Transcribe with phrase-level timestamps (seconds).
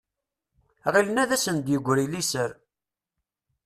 [0.93, 2.51] Γilen ad asen-d-yegri liser.